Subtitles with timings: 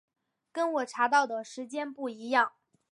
[0.51, 2.53] 跟我查到的时间不一样